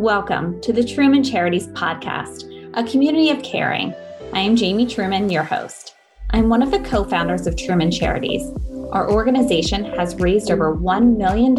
[0.00, 3.94] Welcome to the Truman Charities Podcast, a community of caring.
[4.32, 5.94] I am Jamie Truman, your host.
[6.30, 8.50] I'm one of the co founders of Truman Charities.
[8.92, 11.54] Our organization has raised over $1 million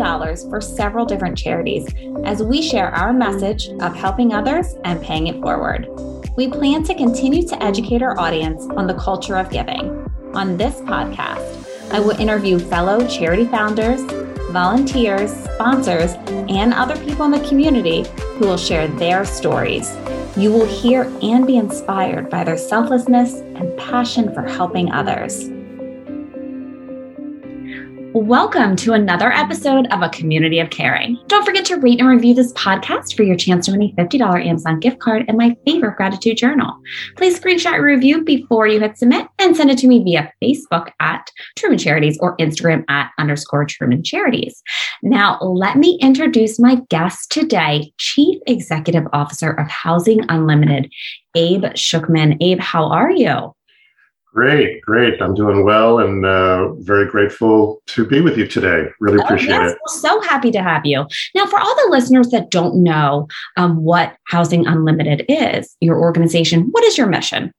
[0.49, 1.87] for several different charities
[2.25, 5.87] as we share our message of helping others and paying it forward.
[6.35, 10.03] We plan to continue to educate our audience on the culture of giving.
[10.33, 14.01] On this podcast, I will interview fellow charity founders,
[14.51, 16.13] volunteers, sponsors,
[16.49, 18.03] and other people in the community
[18.35, 19.95] who will share their stories.
[20.37, 25.49] You will hear and be inspired by their selflessness and passion for helping others.
[28.13, 31.17] Welcome to another episode of A Community of Caring.
[31.27, 34.45] Don't forget to rate and review this podcast for your chance to win a $50
[34.45, 36.77] Amazon gift card and my favorite gratitude journal.
[37.15, 40.91] Please screenshot your review before you hit submit and send it to me via Facebook
[40.99, 44.61] at Truman Charities or Instagram at underscore Truman Charities.
[45.01, 50.91] Now, let me introduce my guest today, Chief Executive Officer of Housing Unlimited,
[51.35, 52.35] Abe Schuchman.
[52.41, 53.55] Abe, how are you?
[54.33, 55.21] Great, great.
[55.21, 58.85] I'm doing well and uh, very grateful to be with you today.
[59.01, 59.71] Really oh, appreciate yes.
[59.73, 59.77] it.
[59.85, 61.05] We're so happy to have you.
[61.35, 66.69] Now, for all the listeners that don't know um, what Housing Unlimited is, your organization,
[66.71, 67.51] what is your mission?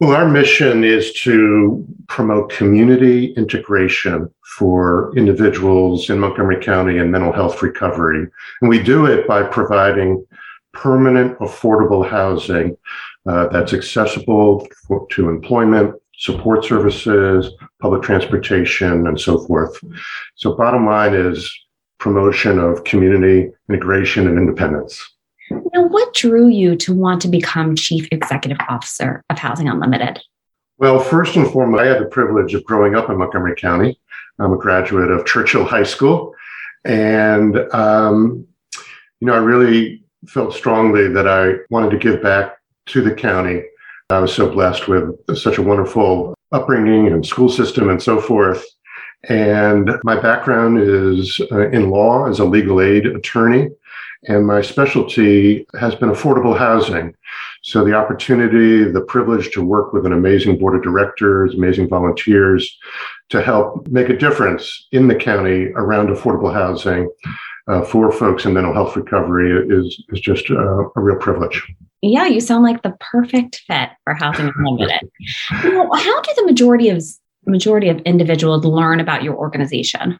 [0.00, 7.32] Well, our mission is to promote community integration for individuals in Montgomery County and mental
[7.32, 8.26] health recovery.
[8.60, 10.26] And we do it by providing
[10.72, 12.76] permanent, affordable housing
[13.26, 19.78] uh, that's accessible for, to employment, support services, public transportation, and so forth.
[20.36, 21.50] So, bottom line is
[21.98, 25.02] promotion of community integration and independence.
[25.50, 30.20] Now, what drew you to want to become Chief Executive Officer of Housing Unlimited?
[30.78, 34.00] Well, first and foremost, I had the privilege of growing up in Montgomery County.
[34.38, 36.34] I'm a graduate of Churchill High School.
[36.84, 38.46] And, um,
[39.20, 43.62] you know, I really felt strongly that I wanted to give back to the county.
[44.10, 48.64] I was so blessed with such a wonderful upbringing and school system and so forth.
[49.28, 53.68] And my background is uh, in law as a legal aid attorney.
[54.28, 57.14] And my specialty has been affordable housing.
[57.62, 62.78] So the opportunity, the privilege to work with an amazing board of directors, amazing volunteers
[63.30, 67.08] to help make a difference in the county around affordable housing
[67.68, 71.62] uh, for folks in mental health recovery is, is just uh, a real privilege.
[72.02, 75.10] Yeah, you sound like the perfect fit for Housing Unlimited.
[75.50, 77.02] how do the majority of
[77.46, 80.18] majority of individuals learn about your organization?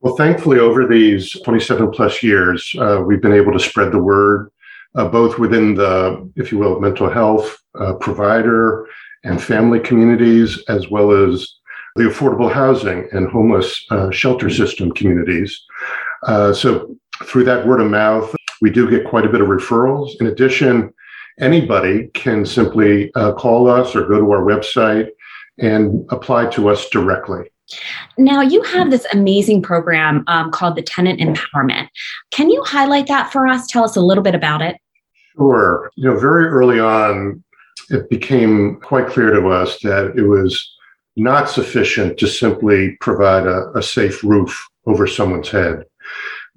[0.00, 4.50] Well, thankfully, over these 27 plus years, uh, we've been able to spread the word,
[4.94, 8.86] uh, both within the, if you will, mental health uh, provider
[9.24, 11.52] and family communities, as well as
[11.96, 15.60] the affordable housing and homeless uh, shelter system communities.
[16.22, 20.10] Uh, so, through that word of mouth, we do get quite a bit of referrals.
[20.20, 20.92] In addition,
[21.40, 25.08] anybody can simply uh, call us or go to our website
[25.58, 27.50] and apply to us directly.
[28.16, 31.88] Now, you have this amazing program um, called the Tenant Empowerment.
[32.30, 33.66] Can you highlight that for us?
[33.66, 34.76] Tell us a little bit about it.
[35.36, 35.90] Sure.
[35.96, 37.42] You know, very early on,
[37.90, 40.74] it became quite clear to us that it was
[41.16, 45.84] not sufficient to simply provide a, a safe roof over someone's head.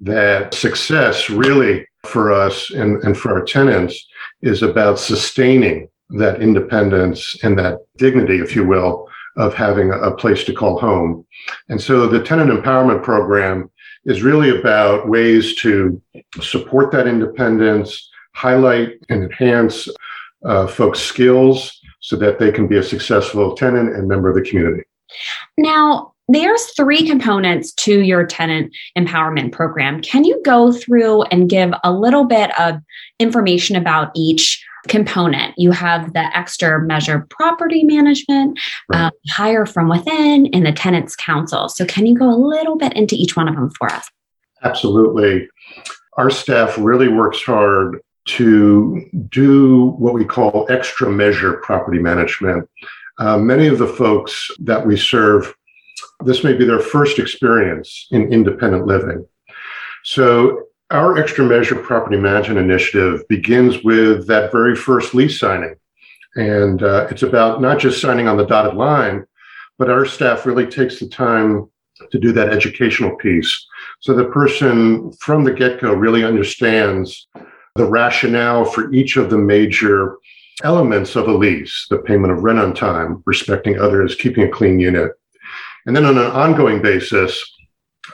[0.02, 4.06] That success really for us and, and for our tenants
[4.42, 10.44] is about sustaining that independence and that dignity, if you will, of having a place
[10.44, 11.24] to call home.
[11.68, 13.70] And so the tenant empowerment program
[14.04, 16.02] is really about ways to
[16.40, 19.88] support that independence, highlight and enhance
[20.44, 24.42] uh, folks' skills so that they can be a successful tenant and member of the
[24.42, 24.82] community.
[25.56, 30.00] Now, there's three components to your tenant empowerment program.
[30.00, 32.76] Can you go through and give a little bit of
[33.18, 35.54] information about each component?
[35.56, 39.06] You have the extra measure property management, right.
[39.06, 41.68] um, hire from within, and the tenants council.
[41.68, 44.08] So, can you go a little bit into each one of them for us?
[44.62, 45.48] Absolutely.
[46.18, 52.68] Our staff really works hard to do what we call extra measure property management.
[53.18, 55.54] Uh, many of the folks that we serve
[56.24, 59.26] this may be their first experience in independent living.
[60.04, 65.74] So, our extra measure property management initiative begins with that very first lease signing.
[66.34, 69.24] And uh, it's about not just signing on the dotted line,
[69.78, 71.70] but our staff really takes the time
[72.10, 73.66] to do that educational piece.
[74.00, 77.26] So the person from the get go really understands
[77.74, 80.18] the rationale for each of the major
[80.62, 84.78] elements of a lease the payment of rent on time, respecting others, keeping a clean
[84.78, 85.12] unit,
[85.86, 87.42] and then on an ongoing basis,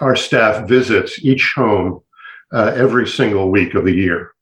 [0.01, 2.01] our staff visits each home
[2.53, 4.33] uh, every single week of the year.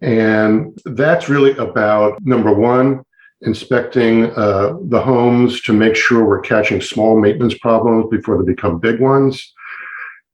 [0.00, 3.04] And that's really about number one,
[3.42, 8.78] inspecting uh, the homes to make sure we're catching small maintenance problems before they become
[8.78, 9.52] big ones,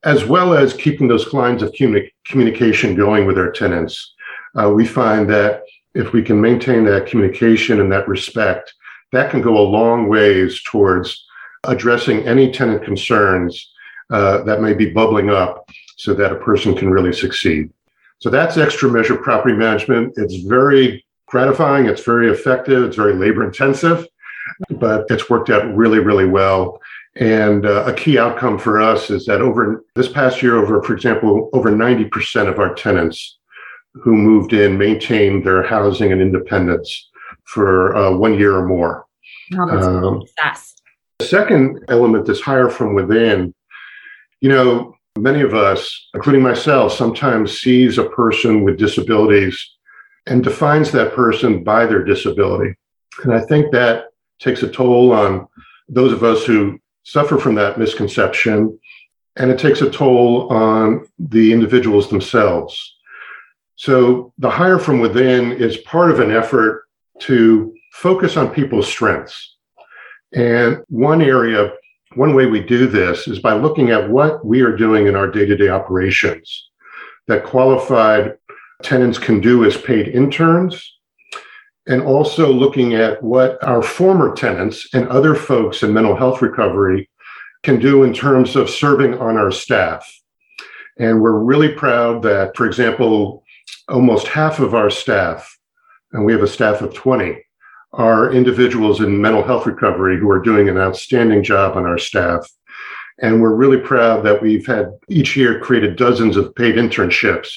[0.05, 4.15] as well as keeping those lines of communi- communication going with our tenants.
[4.59, 5.63] Uh, we find that
[5.95, 8.73] if we can maintain that communication and that respect,
[9.13, 11.27] that can go a long ways towards
[11.65, 13.71] addressing any tenant concerns
[14.11, 17.71] uh, that may be bubbling up so that a person can really succeed.
[18.21, 20.15] So that's extra measure property management.
[20.17, 24.07] It's very gratifying, it's very effective, it's very labor intensive,
[24.71, 26.81] but it's worked out really, really well.
[27.17, 30.95] And uh, a key outcome for us is that over this past year, over, for
[30.95, 33.39] example, over 90% of our tenants
[33.95, 37.11] who moved in maintained their housing and independence
[37.45, 39.07] for uh, one year or more.
[39.55, 40.23] Oh, um,
[41.19, 43.55] the second element is hire from within.
[44.41, 49.59] You know, many of us, including myself, sometimes sees a person with disabilities
[50.27, 52.75] and defines that person by their disability.
[53.25, 55.49] And I think that takes a toll on
[55.89, 58.79] those of us who suffer from that misconception.
[59.37, 62.97] And it takes a toll on the individuals themselves.
[63.75, 66.85] So the hire from within is part of an effort
[67.21, 69.57] to focus on people's strengths.
[70.33, 71.73] And one area,
[72.15, 75.31] one way we do this is by looking at what we are doing in our
[75.31, 76.71] day to day operations
[77.27, 78.37] that qualified
[78.83, 80.99] tenants can do as paid interns,
[81.87, 87.09] and also looking at what our former tenants and other folks in mental health recovery
[87.63, 90.07] can do in terms of serving on our staff.
[90.99, 93.43] And we're really proud that, for example,
[93.89, 95.59] almost half of our staff,
[96.13, 97.43] and we have a staff of 20,
[97.93, 102.49] are individuals in mental health recovery who are doing an outstanding job on our staff.
[103.21, 107.49] And we're really proud that we've had each year created dozens of paid internships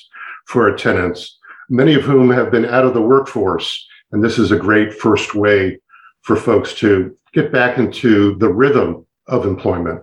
[0.46, 1.38] for our tenants,
[1.70, 3.88] many of whom have been out of the workforce.
[4.12, 5.80] And this is a great first way
[6.22, 10.02] for folks to get back into the rhythm of employment.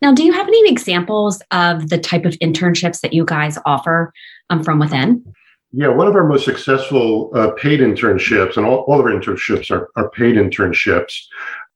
[0.00, 4.12] Now, do you have any examples of the type of internships that you guys offer
[4.50, 5.24] um, from within?
[5.72, 9.70] Yeah, one of our most successful uh, paid internships, and all, all of our internships
[9.70, 11.14] are, are paid internships,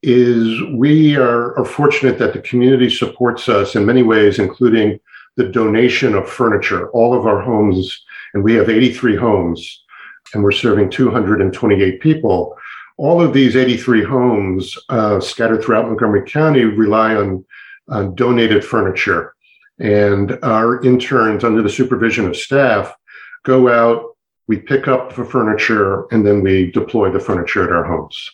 [0.03, 4.99] is we are, are fortunate that the community supports us in many ways, including
[5.37, 6.91] the donation of furniture.
[6.91, 8.03] All of our homes,
[8.33, 9.85] and we have 83 homes,
[10.33, 12.57] and we're serving 228 people.
[12.97, 17.45] All of these 83 homes uh, scattered throughout Montgomery County rely on,
[17.89, 19.35] on donated furniture.
[19.79, 22.95] And our interns, under the supervision of staff,
[23.45, 24.17] go out,
[24.49, 28.31] we pick up the furniture, and then we deploy the furniture at our homes.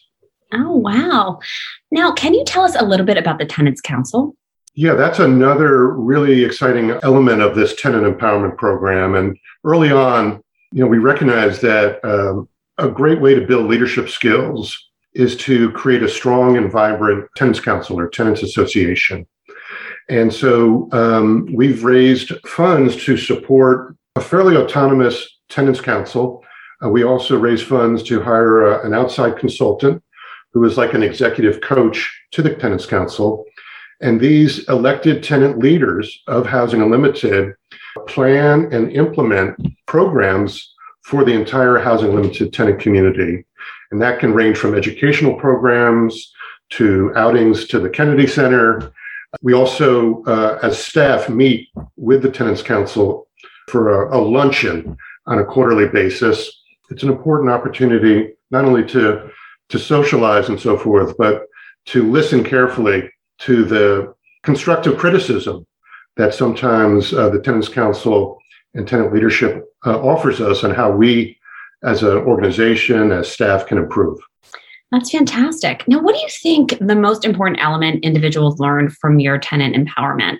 [0.53, 1.39] Oh, wow.
[1.91, 4.35] Now, can you tell us a little bit about the Tenants Council?
[4.75, 9.15] Yeah, that's another really exciting element of this tenant empowerment program.
[9.15, 14.09] And early on, you know, we recognize that um, a great way to build leadership
[14.09, 19.27] skills is to create a strong and vibrant tenants council or tenants association.
[20.09, 26.45] And so um, we've raised funds to support a fairly autonomous tenants council.
[26.85, 30.03] Uh, we also raise funds to hire uh, an outside consultant
[30.53, 33.45] who is like an executive coach to the tenants council.
[34.01, 37.55] And these elected tenant leaders of Housing Unlimited
[38.07, 39.57] plan and implement
[39.87, 43.45] programs for the entire Housing Unlimited tenant community.
[43.91, 46.33] And that can range from educational programs
[46.71, 48.93] to outings to the Kennedy Center.
[49.43, 53.28] We also, uh, as staff, meet with the Tenants Council
[53.69, 54.97] for a, a luncheon
[55.27, 56.51] on a quarterly basis.
[56.91, 59.31] It's an important opportunity not only to
[59.69, 61.43] to socialize and so forth, but
[61.87, 63.11] to listen carefully
[63.41, 65.67] to the constructive criticism
[66.17, 68.39] that sometimes uh, the Tenants Council
[68.75, 71.39] and tenant leadership uh, offers us on how we,
[71.85, 74.19] as an organization, as staff, can improve.
[74.91, 75.87] That's fantastic.
[75.87, 80.39] Now, what do you think the most important element individuals learn from your tenant empowerment?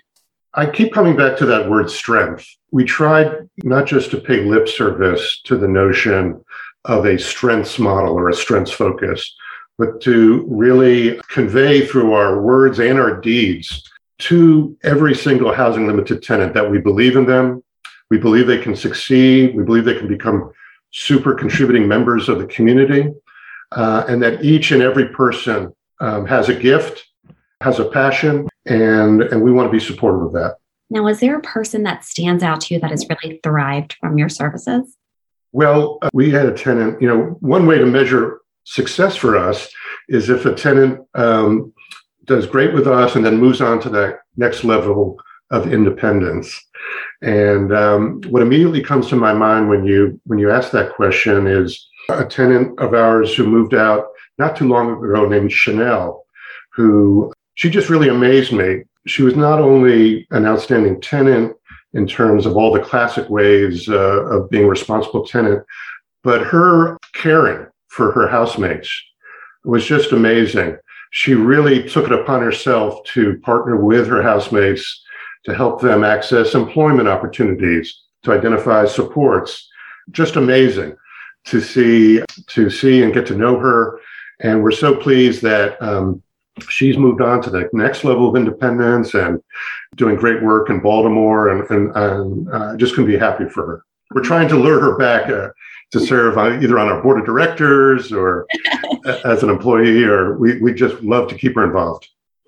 [0.55, 2.47] I keep coming back to that word strength.
[2.71, 6.43] We tried not just to pay lip service to the notion
[6.85, 9.35] of a strengths model or a strengths focus,
[9.77, 13.83] but to really convey through our words and our deeds
[14.19, 17.63] to every single housing limited tenant that we believe in them.
[18.09, 19.55] We believe they can succeed.
[19.55, 20.51] We believe they can become
[20.91, 23.13] super contributing members of the community,
[23.73, 27.05] uh, and that each and every person um, has a gift,
[27.61, 30.57] has a passion, and and we want to be supportive of that.
[30.89, 34.17] Now, is there a person that stands out to you that has really thrived from
[34.17, 34.95] your services?
[35.51, 37.01] Well, uh, we had a tenant.
[37.01, 39.69] You know, one way to measure success for us
[40.07, 41.73] is if a tenant um,
[42.25, 45.19] does great with us and then moves on to that next level
[45.51, 46.59] of independence.
[47.21, 51.47] And um, what immediately comes to my mind when you when you ask that question
[51.47, 54.05] is a tenant of ours who moved out
[54.37, 56.23] not too long ago named Chanel,
[56.73, 58.83] who she just really amazed me.
[59.05, 61.57] She was not only an outstanding tenant
[61.91, 65.65] in terms of all the classic ways uh, of being a responsible tenant,
[66.23, 68.89] but her caring for her housemates
[69.65, 70.77] was just amazing.
[71.11, 75.03] She really took it upon herself to partner with her housemates
[75.43, 79.67] to help them access employment opportunities, to identify supports.
[80.11, 80.95] Just amazing
[81.47, 83.99] to see to see and get to know her.
[84.39, 86.23] And we're so pleased that um,
[86.69, 89.41] she's moved on to the next level of independence and
[89.95, 91.49] doing great work in Baltimore.
[91.49, 93.85] And, and, and uh, just couldn't be happy for her.
[94.13, 95.49] We're trying to lure her back uh,
[95.91, 98.47] to serve on, either on our board of directors or
[99.23, 102.07] as an employee, or we, we just love to keep her involved.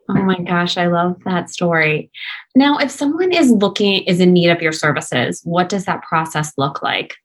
[0.09, 2.11] Oh my gosh, I love that story.
[2.55, 6.51] Now, if someone is looking is in need of your services, what does that process
[6.57, 7.15] look like?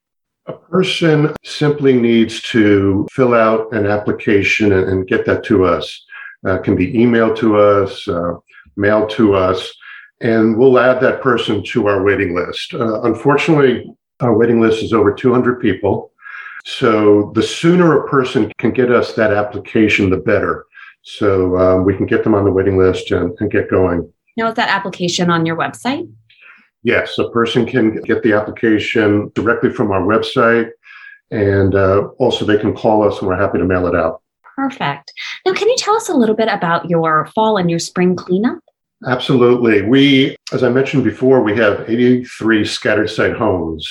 [0.46, 6.04] A person simply needs to fill out an application and, and get that to us.
[6.46, 8.34] Uh, can be emailed to us, uh,
[8.76, 9.74] mailed to us,
[10.20, 12.72] and we'll add that person to our waiting list.
[12.72, 13.84] Uh, unfortunately,
[14.20, 16.12] our waiting list is over 200 people.
[16.64, 20.66] So the sooner a person can get us that application, the better.
[21.02, 24.12] So um, we can get them on the waiting list and, and get going.
[24.36, 26.10] Now, is that application on your website?
[26.82, 30.70] Yes, a person can get the application directly from our website.
[31.30, 34.22] And uh, also, they can call us and we're happy to mail it out.
[34.56, 35.12] Perfect.
[35.44, 38.58] Now, can you tell us a little bit about your fall and your spring cleanup?
[39.06, 39.82] Absolutely.
[39.82, 43.86] We, as I mentioned before, we have 83 scattered site homes.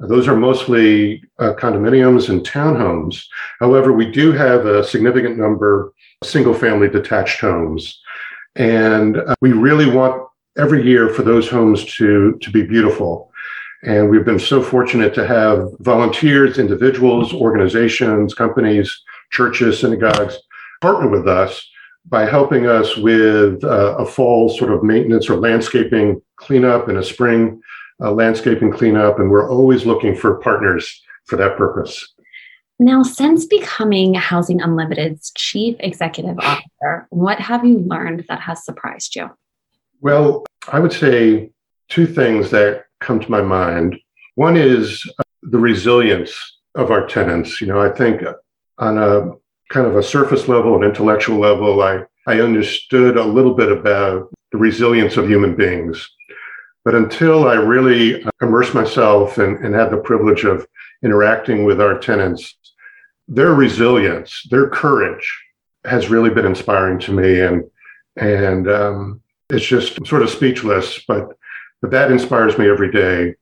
[0.00, 3.24] Those are mostly uh, condominiums and townhomes.
[3.60, 8.00] However, we do have a significant number of single family detached homes.
[8.56, 10.22] And uh, we really want
[10.56, 13.30] every year for those homes to, to be beautiful.
[13.84, 20.38] And we've been so fortunate to have volunteers, individuals, organizations, companies, churches, synagogues
[20.80, 21.68] partner with us
[22.06, 27.04] by helping us with uh, a fall sort of maintenance or landscaping cleanup and a
[27.04, 27.60] spring
[28.00, 29.18] uh, landscaping cleanup.
[29.18, 32.14] And we're always looking for partners for that purpose.
[32.78, 39.16] Now, since becoming Housing Unlimited's chief executive officer, what have you learned that has surprised
[39.16, 39.28] you?
[40.00, 41.50] Well, I would say
[41.88, 43.98] two things that come to my mind.
[44.36, 46.32] One is uh, the resilience
[46.76, 47.60] of our tenants.
[47.60, 48.22] You know, I think
[48.78, 49.32] on a
[49.72, 54.30] kind of a surface level, an intellectual level, I, I understood a little bit about
[54.52, 56.08] the resilience of human beings.
[56.84, 60.66] But until I really immersed myself and, and had the privilege of
[61.02, 62.54] interacting with our tenants,
[63.26, 65.38] their resilience, their courage
[65.84, 67.40] has really been inspiring to me.
[67.40, 67.64] And,
[68.16, 69.20] and um,
[69.50, 71.28] it's just sort of speechless, but,
[71.82, 73.34] but that inspires me every day.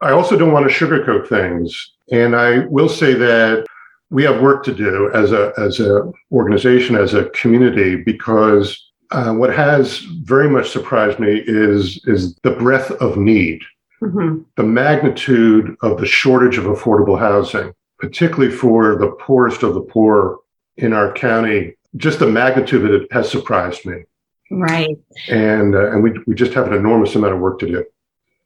[0.00, 1.92] I also don't want to sugarcoat things.
[2.10, 3.66] And I will say that
[4.14, 9.32] we have work to do as a as a organization as a community because uh,
[9.34, 13.60] what has very much surprised me is is the breadth of need,
[14.00, 14.40] mm-hmm.
[14.56, 20.38] the magnitude of the shortage of affordable housing, particularly for the poorest of the poor
[20.76, 21.74] in our county.
[21.96, 24.04] Just the magnitude of it has surprised me.
[24.50, 24.96] Right.
[25.28, 27.84] And uh, and we we just have an enormous amount of work to do.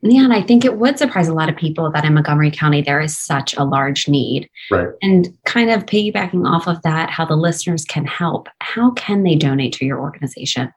[0.01, 2.83] Yeah, and I think it would surprise a lot of people that in Montgomery County
[2.83, 4.49] there is such a large need.
[4.71, 4.89] Right.
[5.03, 8.49] And kind of piggybacking off of that, how the listeners can help.
[8.61, 10.73] How can they donate to your organization?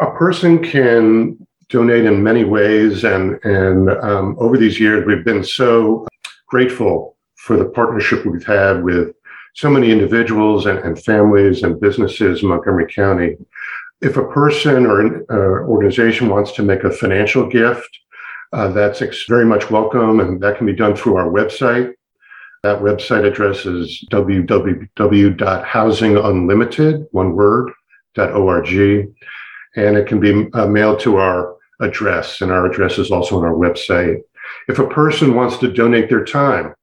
[0.00, 5.44] A person can donate in many ways, and and um, over these years we've been
[5.44, 6.06] so
[6.46, 9.14] grateful for the partnership we've had with
[9.54, 13.36] so many individuals and, and families and businesses in Montgomery County.
[14.00, 17.88] If a person or an uh, organization wants to make a financial gift
[18.52, 21.92] uh, that's ex- very much welcome, and that can be done through our website.
[22.62, 27.72] That website address is www.housingunlimited, one word,
[28.18, 28.68] .org,
[29.76, 33.44] and it can be uh, mailed to our address, and our address is also on
[33.44, 34.20] our website.
[34.68, 36.74] If a person wants to donate their time,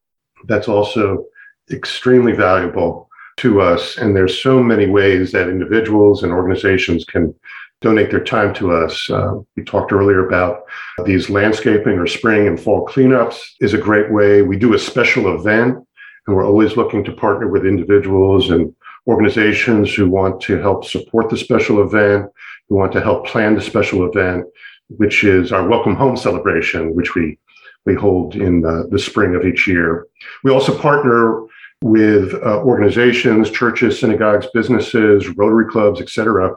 [0.46, 1.24] that's also
[1.70, 3.08] extremely valuable
[3.38, 3.98] to us.
[3.98, 7.34] And there's so many ways that individuals and organizations can
[7.80, 9.08] donate their time to us.
[9.08, 10.64] Uh, we talked earlier about
[11.04, 14.42] these landscaping or spring and fall cleanups is a great way.
[14.42, 15.78] We do a special event
[16.26, 18.74] and we're always looking to partner with individuals and
[19.06, 22.30] organizations who want to help support the special event,
[22.68, 24.44] who want to help plan the special event,
[24.88, 27.38] which is our welcome home celebration, which we
[27.86, 30.06] we hold in the, the spring of each year.
[30.44, 31.46] We also partner
[31.82, 36.54] with uh, organizations, churches, synagogues, businesses, Rotary clubs, etc.,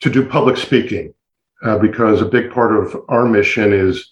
[0.00, 1.12] to do public speaking
[1.62, 4.10] uh, because a big part of our mission is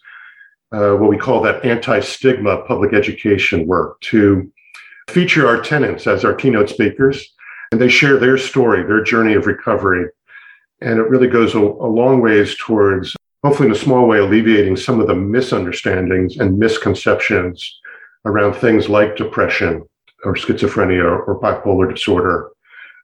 [0.72, 4.50] uh, what we call that anti stigma public education work to
[5.08, 7.32] feature our tenants as our keynote speakers.
[7.70, 10.08] And they share their story, their journey of recovery.
[10.80, 14.76] And it really goes a, a long ways towards, hopefully, in a small way, alleviating
[14.76, 17.80] some of the misunderstandings and misconceptions
[18.24, 19.82] around things like depression
[20.24, 22.50] or schizophrenia or bipolar disorder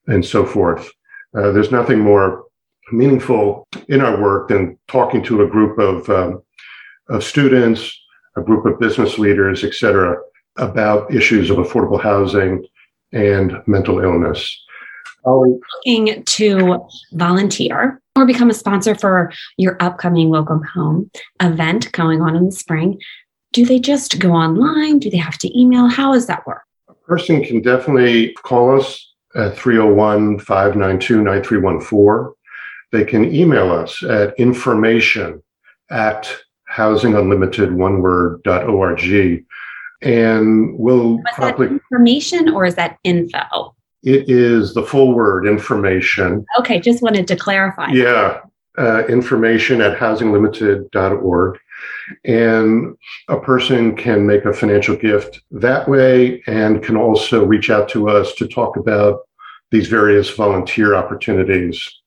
[0.07, 0.91] and so forth.
[1.37, 2.45] Uh, there's nothing more
[2.93, 6.43] meaningful in our work than talking to a group of, um,
[7.09, 7.99] of students,
[8.37, 10.17] a group of business leaders, et cetera,
[10.57, 12.65] about issues of affordable housing
[13.13, 14.59] and mental illness.
[15.27, 22.37] Looking to volunteer or become a sponsor for your upcoming Welcome Home event going on
[22.37, 23.01] in the spring,
[23.53, 24.99] do they just go online?
[24.99, 25.89] Do they have to email?
[25.89, 26.63] How does that work?
[26.89, 32.35] A person can definitely call us at 301 592 9314.
[32.93, 35.43] They can email us at information
[35.91, 36.35] at
[36.71, 39.01] housingunlimited one word dot org.
[40.03, 43.75] And we'll Was probably information or is that info?
[44.03, 46.45] It is the full word information.
[46.59, 47.91] Okay just wanted to clarify.
[47.93, 48.41] Yeah
[48.79, 51.59] uh, information at housinglimited.org
[52.25, 52.97] and
[53.29, 58.09] a person can make a financial gift that way and can also reach out to
[58.09, 59.21] us to talk about
[59.71, 62.00] these various volunteer opportunities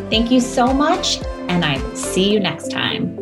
[0.09, 3.18] Thank you so much, and I will see you next time.